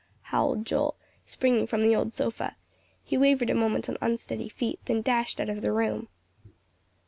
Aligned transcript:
howled 0.33 0.65
Joel, 0.65 0.95
springing 1.27 1.67
from 1.67 1.83
the 1.83 1.95
old 1.95 2.15
sofa. 2.15 2.55
He 3.03 3.19
wavered 3.19 3.51
a 3.51 3.53
moment 3.53 3.87
on 3.87 3.99
unsteady 4.01 4.49
feet, 4.49 4.79
then 4.85 5.03
dashed 5.03 5.39
out 5.39 5.47
of 5.47 5.61
the 5.61 5.71
room. 5.71 6.09